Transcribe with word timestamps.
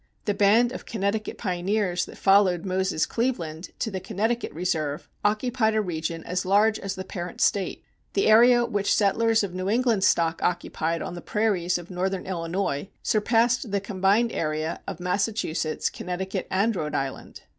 The 0.25 0.33
band 0.33 0.71
of 0.71 0.87
Connecticut 0.87 1.37
pioneers 1.37 2.05
that 2.05 2.17
followed 2.17 2.65
Moses 2.65 3.05
Cleaveland 3.05 3.69
to 3.77 3.91
the 3.91 3.99
Connecticut 3.99 4.51
Reserve 4.51 5.07
occupied 5.23 5.75
a 5.75 5.81
region 5.83 6.23
as 6.23 6.43
large 6.43 6.79
as 6.79 6.95
the 6.95 7.03
parent 7.03 7.39
State. 7.39 7.83
The 8.13 8.25
area 8.25 8.65
which 8.65 8.95
settlers 8.95 9.43
of 9.43 9.53
New 9.53 9.69
England 9.69 10.03
stock 10.03 10.41
occupied 10.41 11.03
on 11.03 11.13
the 11.13 11.21
prairies 11.21 11.77
of 11.77 11.91
northern 11.91 12.25
Illinois 12.25 12.89
surpassed 13.03 13.69
the 13.69 13.79
combined 13.79 14.31
area 14.31 14.81
of 14.87 14.99
Massachusetts, 14.99 15.91
Connecticut, 15.91 16.47
and 16.49 16.75
Rhode 16.75 16.95
Island. 16.95 17.41